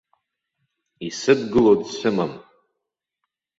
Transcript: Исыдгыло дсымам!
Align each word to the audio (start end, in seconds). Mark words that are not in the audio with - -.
Исыдгыло 1.07 1.73
дсымам! 1.81 2.31